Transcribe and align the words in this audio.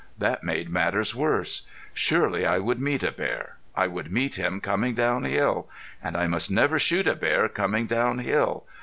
That 0.17 0.43
made 0.43 0.71
matters 0.71 1.13
worse. 1.13 1.61
Surely 1.93 2.43
I 2.43 2.57
would 2.57 2.81
meet 2.81 3.03
a 3.03 3.11
bear. 3.11 3.57
I 3.75 3.85
would 3.85 4.11
meet 4.11 4.35
him 4.39 4.59
coming 4.59 4.95
down 4.95 5.25
hill! 5.25 5.69
And 6.01 6.17
I 6.17 6.25
must 6.25 6.49
never 6.49 6.79
shoot 6.79 7.07
a 7.07 7.13
bear 7.13 7.47
coming 7.47 7.85
down 7.85 8.17
hill! 8.17 8.65